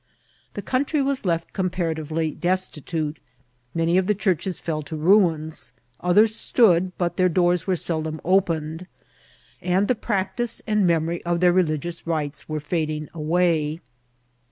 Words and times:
The 0.55 0.63
country 0.63 0.99
was 0.99 1.25
left 1.25 1.53
comparatively 1.53 2.31
destitute; 2.31 3.19
many 3.75 3.99
of 3.99 4.07
the 4.07 4.15
churches 4.15 4.59
fell 4.59 4.81
to 4.81 4.95
ruins; 4.95 5.73
others 5.99 6.33
stood, 6.33 6.91
but 6.97 7.17
their 7.17 7.29
doors 7.29 7.67
were 7.67 7.75
seldom 7.75 8.19
open* 8.25 8.73
ed; 8.81 8.87
and 9.61 9.87
the 9.87 9.93
practice 9.93 10.59
and 10.65 10.87
memory 10.87 11.23
of 11.23 11.39
their 11.39 11.53
religious 11.53 12.07
rites 12.07 12.49
were 12.49 12.57
&ding 12.67 13.09
away. 13.13 13.79